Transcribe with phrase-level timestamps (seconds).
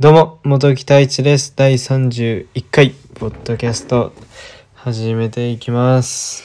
[0.00, 1.52] どうも、元木太一です。
[1.54, 4.12] 第31回、ポッドキャスト、
[4.74, 6.42] 始めていきます。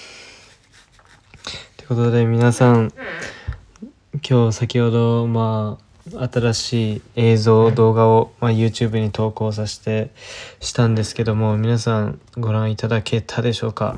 [1.76, 2.94] ということで、皆さん、
[4.30, 5.80] 今日先ほど、ま
[6.16, 10.12] あ、新しい映像、動画を、まあ、YouTube に投稿させて、
[10.60, 13.98] したんですけども、皆さんご覧いただけたでしょうか？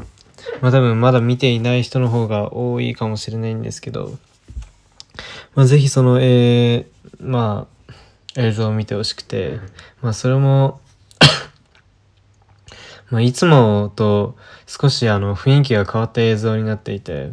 [0.62, 4.18] まあ多分まだ見ていない人の方が多いかもしれないんですけど、
[5.56, 6.88] まあ、ぜひその、えー、
[7.20, 7.81] まあ、
[8.38, 9.60] 映像を見てほしくて、
[10.02, 10.80] まあそれも
[13.10, 17.32] まあいつもと少しあの雰囲気が変わった映像になっていて、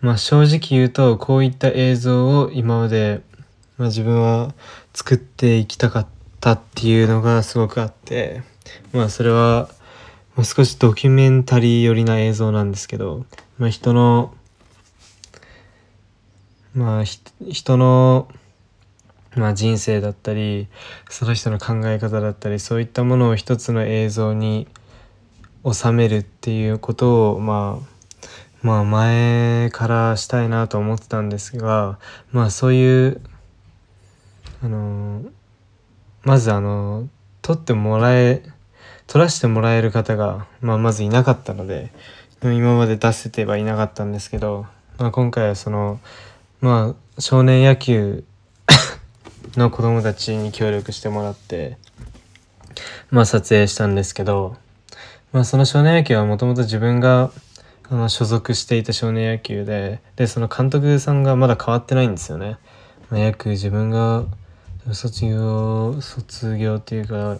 [0.00, 3.20] まあ正直言うとこういった映像を今まで、
[3.76, 4.54] まあ、自分は
[4.94, 6.06] 作っていきたかっ
[6.40, 8.42] たっていうのがすごくあって、
[8.92, 9.68] まあそれは、
[10.34, 13.26] まあ、少しドキュメンタリー寄りな映像なんですけど、
[13.58, 14.34] まあ人の、
[16.74, 17.18] まあひ
[17.50, 18.28] 人の
[19.36, 20.66] まあ、人生だったり
[21.08, 24.66] その人の考え方だったりそういったものを一つの映像に
[25.70, 28.00] 収めるっていうことをまあ
[28.62, 31.98] まあ前からしたいなと思ってたんですが
[32.32, 33.20] まあそういう
[34.62, 35.22] あの
[36.24, 37.08] まずあの
[37.40, 38.42] 撮ってもらえ
[39.06, 41.92] 撮らせてもらえる方が、まあ、まずいなかったので
[42.42, 44.66] 今まで出せてはいなかったんですけど、
[44.98, 46.00] まあ、今回はその
[46.60, 48.24] まあ少年野球
[49.56, 51.76] の子供たちに協力してもらって、
[53.10, 54.56] まあ撮影したんですけど、
[55.32, 57.30] まあその少年野球はもともと自分が
[57.88, 62.58] あの所属していた少年野球で、で、その監督さんがまだ変わってないんですよね。
[63.10, 64.26] まあ、約自分が
[64.92, 67.38] 卒業、卒業っていうか、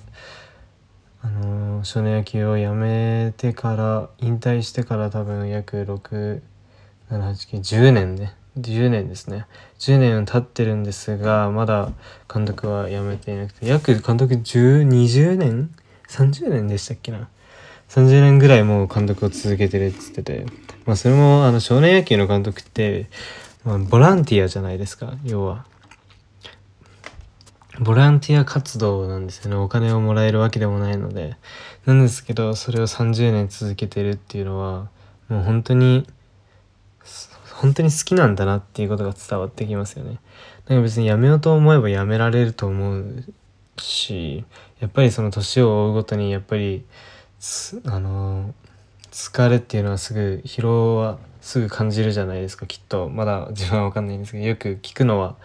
[1.23, 6.41] あの少年野球を辞めてから、引退してから多分約6、
[7.11, 8.35] 7、8、9、10年ね。
[8.59, 9.47] 10年ですね。
[9.79, 11.93] 10年経ってるんですがまだ
[12.33, 13.67] 監督は辞めていなくて。
[13.67, 15.71] 約監督1020年
[16.09, 17.29] ？30年でしたっけな。
[17.89, 20.47] 30年ぐらいもう監督を続けてるっつってて。
[20.87, 23.09] まあそれもあの少年野球の監督って、
[23.65, 25.15] まあ、ボランティアじゃないですか。
[25.25, 25.65] 要は。
[27.79, 29.57] ボランティア活動なんですよね。
[29.57, 31.37] お金をもらえるわけでもないので。
[31.87, 34.89] なんですけどそれを30年続けてるっていうのは
[35.29, 36.07] もう本当に
[37.61, 40.19] 本当に好きなんだなっていうことが伝わってきますよね。
[40.67, 43.25] なんか別にやめようと思えばやめられると思う
[43.77, 44.47] し、
[44.81, 46.87] やっぱりその年を追うごとにやっぱり、
[47.85, 48.55] あの、
[49.13, 53.11] 疲れっていうのはすぐ、疲労はすぐ感じるじゃないですか、きっと。
[53.11, 55.37] まだ自分はわかんないんですけど、よく聞くのは、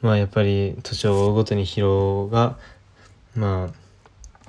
[0.00, 2.56] まあやっぱり年を追うごとに疲労が、
[3.34, 3.74] まあ、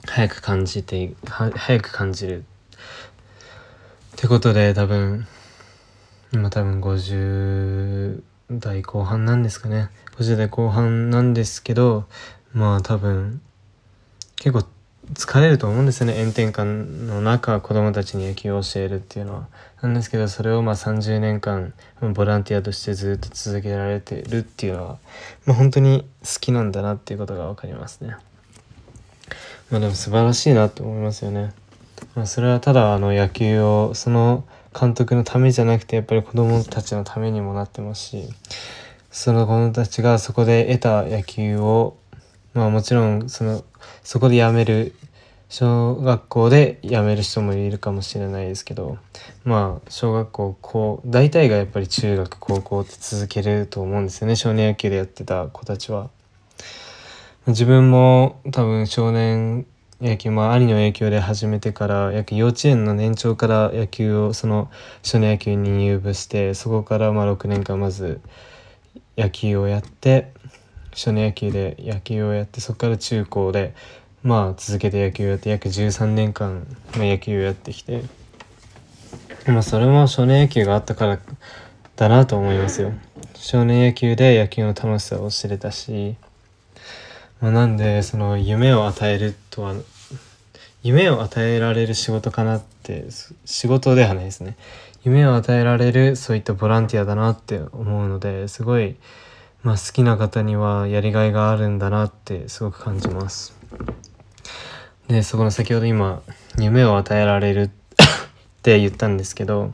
[0.05, 2.43] 早く感じて、早く感じる。
[4.13, 5.25] ってことで多分、
[6.33, 8.21] 今多分50
[8.51, 9.89] 代後半なんですかね。
[10.17, 12.05] 50代後半なんですけど
[12.53, 13.41] まあ多分
[14.37, 14.65] 結構
[15.13, 16.19] 疲れると思うんですよね。
[16.19, 19.47] 炎天下の中子供たちに野球を教えるっていうのは。
[19.81, 21.73] なんですけどそれをまあ30年間
[22.13, 24.97] ボランティアとしてずっと続けられてるっていうのは、
[25.45, 28.15] まあ、本当に好きなんだなっていうことが分かりますね。
[29.69, 31.53] まあでも素晴らしいなと思いますよね。
[32.15, 34.43] まあそれはただあの野球をその
[34.77, 38.23] 監督のためじゃなくてやっぱり子供たちのためにもなってますし
[39.09, 41.97] その子供たちがそこで得た野球を
[42.53, 43.63] まあもちろんその
[44.03, 44.93] そこで辞める
[45.47, 48.97] 小学校で辞める人もいるかもしれないですけど
[49.45, 56.09] まあ小学校高大体がやっぱり中学高校って続けると思うんですよね少年野球でやってた子たちは。
[57.47, 59.67] 自分も多分少年
[60.01, 64.69] 野球まあ兄の影響で始めてから約幼稚園の年長から野球をその
[65.03, 68.19] 少年野球に入部してそこからまあ6年間まず
[69.17, 70.33] 野球をやって
[70.93, 73.73] 少年野球で野球をやってそこから中高で
[74.21, 76.67] まあ続けて野球をやって約13年間、
[76.97, 78.03] まあ、野球をやってきて
[79.47, 81.19] まあそれも少年野球があったから
[81.95, 82.91] だなと思いますよ。
[83.35, 86.17] 少年野球で野球の楽しさを知れたし
[87.41, 89.75] まあ、なんでその夢を与えるとは
[90.83, 93.05] 夢を与えられる仕事かなって
[93.45, 94.55] 仕事ではないですね。
[95.03, 98.95] 夢を与えられるそういったボランティアだなって思うのですごい、
[99.63, 103.55] まあ、好きな方にはやりがいがあるんだなってすごく感じます。
[105.07, 106.21] でそこの先ほど今
[106.57, 107.69] 夢を与えられる っ
[108.63, 109.73] て言ったんですけど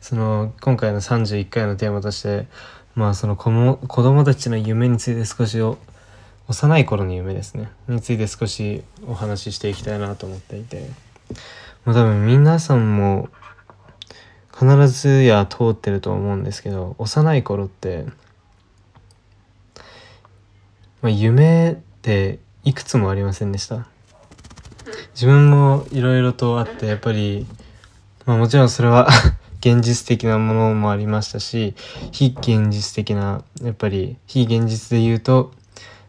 [0.00, 2.46] その今回の31回のテーマとして
[2.94, 5.78] まあその子も子供たちの夢について少しを
[6.48, 7.70] 幼い頃の夢ですね。
[7.88, 10.88] について少しお話ししていきたいなと思っていて、
[11.84, 13.28] まあ、多分皆さんも
[14.52, 18.04] 必ずや通ってると思うんですけど幼い頃って、
[21.02, 23.86] まあ、夢っていくつもありませんでした？
[25.14, 27.46] 自分もいろいろとあってやっぱり
[28.26, 29.08] まあもちろんそれは
[29.60, 31.74] 現実的なものもありましたし
[32.12, 35.52] 非現実的なやっぱり非現実で言うと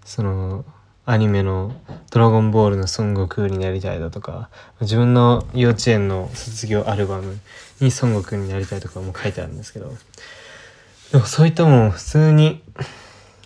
[0.05, 0.63] その
[1.05, 1.75] アニメの
[2.11, 4.49] 「ドラゴンボール」の孫悟空になりたいだとか
[4.79, 7.33] 自分の幼稚園の卒業アルバム
[7.81, 9.93] に孫悟空になりたいとかも書いてあるんですけど
[11.11, 12.61] でもそういったもん普通に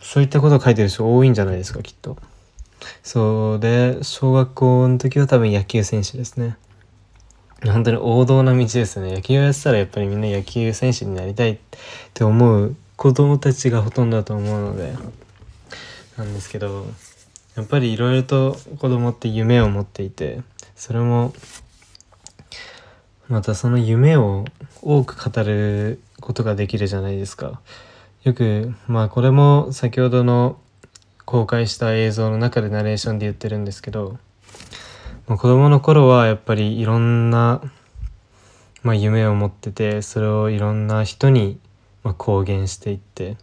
[0.01, 2.17] そういったことを書いてる人多いんじゃないですかきっと。
[3.03, 6.57] そうで小学校の時は多分野球選手ですね。
[7.63, 9.13] 本当に王道な道ですね。
[9.13, 11.57] 野球をやってたらやっぱりみんな野球選手になりたいっ
[12.13, 14.95] て思う子供たちがほとんどだと思うので
[16.19, 16.85] なんですけど
[17.55, 20.41] やっぱりいろいろと子供って夢を持っていて
[20.75, 21.33] それも
[23.29, 24.43] またその夢を
[24.81, 27.61] 多く語ることができるじゃないですか。
[28.23, 30.59] よくまあこれも先ほどの
[31.25, 34.17] 公開した映像の中でナレーションで言ってるんですけど
[35.27, 37.61] 子供の頃はやっぱりいろんな、
[38.83, 41.59] まあ、夢を持っててそれをいろんな人に、
[42.03, 43.37] まあ、公言していって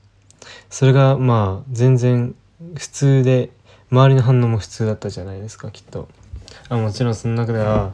[0.68, 2.34] それがまあ全然
[2.74, 3.50] 普通で
[3.90, 6.08] 周りの反応も普通だったじゃないですかきっと。
[6.68, 7.92] あもちろんその中では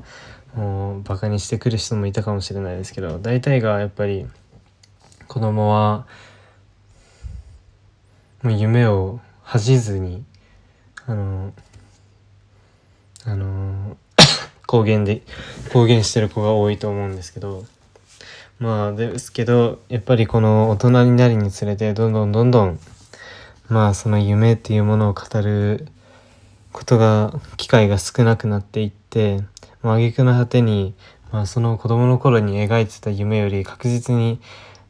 [0.55, 4.27] もうバカにしてくる人もいたかもしれないですけど大体がやっぱり
[5.27, 6.07] 子供は
[8.43, 10.25] もう夢を恥じずに
[11.07, 11.53] あの
[13.25, 13.97] あの
[14.67, 15.23] 公言で
[15.73, 17.65] 公言してる子が多いと思うんですけど
[18.59, 22.81] まあですけどやっぱりこの大人になるにつれてどんどんどんどん
[23.73, 25.89] まあその夢っていうものを語る
[26.73, 29.41] ことが機会が少なくなっていって
[29.83, 30.95] まあ挙句の果てに、
[31.33, 34.41] まあ、その子供の頃に描いてた夢より確実に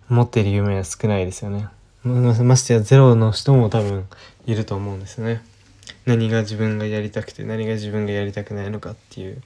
[0.09, 1.69] 持っている夢は少ないですよね。
[2.03, 4.09] ましてやゼロの人も多分
[4.47, 5.45] いると思うんですよね。
[6.05, 9.41] 何が自分がやりたくて何が自分がやりたくないのかっていう。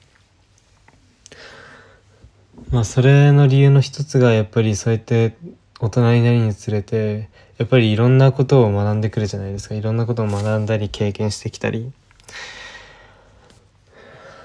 [2.71, 5.37] まあそれの理由の一つがやっぱりそうやって
[5.79, 9.75] 大人になりにつれてやっぱりいろんなことを学んでくるじゃないですか。
[9.75, 11.91] いろんなことを学んだり経験してきたり。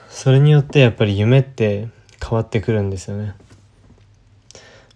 [0.08, 1.88] それによってやっぱり夢って
[2.22, 3.34] 変わってくるんですよね。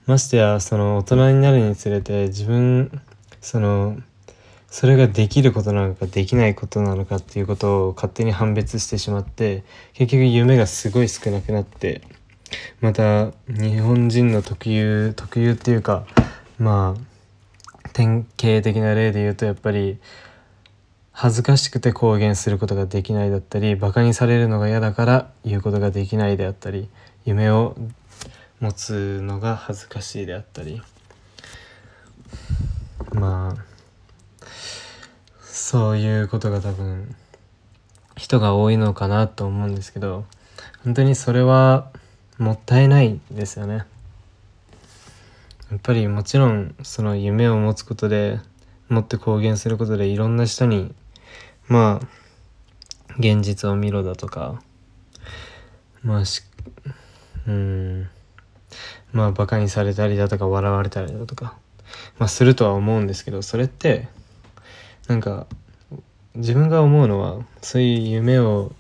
[0.07, 3.03] ましてやその大人になるにつれて自分
[3.41, 3.99] その
[4.69, 9.65] それができることなのかできないことなのかっていうことを勝手に判別してしまって
[9.95, 12.03] 結局夢がすごい少なくなって
[12.81, 16.07] また日本人の特有特有っていうか
[16.59, 17.16] まあ
[17.97, 19.99] 典型的な例で言うとやっぱり
[21.13, 26.91] 恥ずかしくて公言することができないだったりバカにされるのが嫌だから言うことができないであったり
[27.25, 27.75] 夢を
[28.61, 30.83] 持つのが恥ずかしいであったり
[33.15, 33.65] まあ
[35.41, 37.17] そういうことが多分
[38.15, 40.27] 人が多いのかなと思うんですけど
[40.85, 41.89] 本当にそれは
[42.37, 43.87] もったいないですよね。
[45.71, 48.39] やっぱりもちろんその夢を持つことで
[48.89, 50.95] 持って公言することでいろんな人に
[51.67, 54.63] まあ現実を見ろだとか
[56.03, 56.43] まあし
[57.49, 58.09] うん
[59.13, 61.57] まあバカにされたりだとか笑われたりだとか、
[62.19, 64.09] まあ、するとは思うんですけどそれって
[65.09, 65.47] なんか
[66.37, 68.73] 自分が思うのはそういう夢を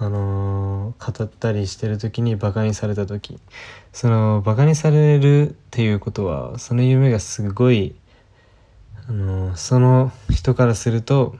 [0.00, 3.38] あのー、語ったりしてる時にバカにされた時。
[3.92, 7.96] そのバカにされるっていうことはその夢がすごい、
[9.08, 11.36] あのー、その人からすると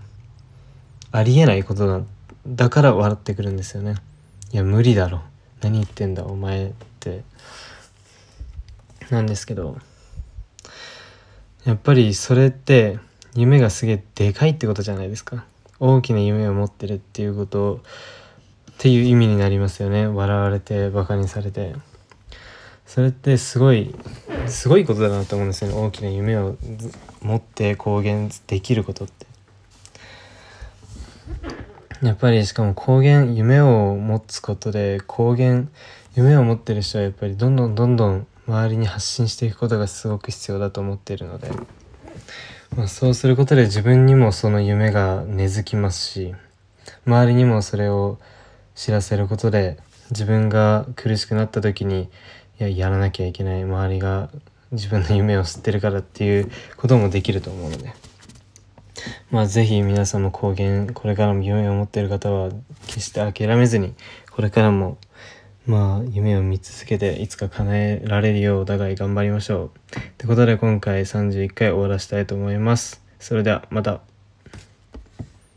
[1.12, 2.00] ありえないことだ
[2.46, 3.94] だから笑ってくるんですよね。
[4.52, 5.22] いや無理だろ。
[5.60, 7.22] 何言ってんだお前って。
[9.10, 9.78] なんですけど
[11.64, 12.98] やっぱりそれって
[13.34, 15.44] 夢がすげえでかいってことじゃないですか。
[15.80, 17.80] 大きな夢を持ってるっていうことを
[18.78, 20.06] っていう意味になりますよね。
[20.06, 21.74] 笑われてバカにされて。
[22.86, 23.92] それってすごい
[24.46, 25.76] すごいことだなと思うんですよね。
[25.76, 26.56] 大きな夢を
[27.20, 29.26] 持って公言できることって。
[32.06, 35.68] やっぱりしかも公言夢を持つことで公言
[36.14, 41.50] 夢を持ってる人はやっぱりどんどんどんどん周りに発信していくことがすごく必要だと思っているので、
[42.76, 46.34] まあ、そうすることで自分にもその夢が根付きますし
[47.04, 48.18] 周りにもそれを
[48.78, 49.76] 知らせることで
[50.10, 52.08] 自分が苦しくなった時に
[52.60, 54.30] いややらなきゃいけない周りが
[54.70, 57.92] 自分の夢を知ってるからっていうこともできると思うので
[59.32, 62.50] まあ是非皆さんも公言これからも夢を持ってる方は
[62.86, 63.94] 決して諦めずに
[64.30, 64.98] これからも
[65.66, 69.96] まあ夢を見続けていつか叶えられるようお互い頑張りましょう。
[69.98, 73.02] ってことで今回31回終わらせたいと思います。
[73.18, 74.17] それではまた。